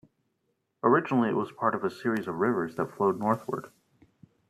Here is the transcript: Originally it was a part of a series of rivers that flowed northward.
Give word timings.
Originally 0.81 1.29
it 1.29 1.35
was 1.35 1.51
a 1.51 1.53
part 1.53 1.75
of 1.75 1.83
a 1.83 1.91
series 1.91 2.27
of 2.27 2.33
rivers 2.39 2.73
that 2.75 2.91
flowed 2.91 3.19
northward. 3.19 3.67